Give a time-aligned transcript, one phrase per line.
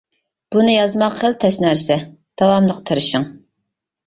[0.53, 1.99] بۇنى يازماق خېلى تەس نەرسە
[2.43, 3.29] داۋاملىق تىرىشىڭ.